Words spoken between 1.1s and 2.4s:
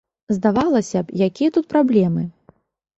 якія тут праблемы?